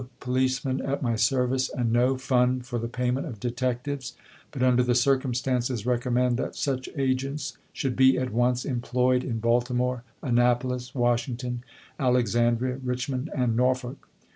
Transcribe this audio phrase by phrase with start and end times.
[0.19, 4.13] policemen at my service, and no fund for the payment of detectives,
[4.49, 10.01] but under the circumstances recommend that such agents should be at once employed in Baltimore,
[10.23, 11.63] Annapolis, Washington,
[11.99, 14.07] Alexandria, Richmond, and Nor folk.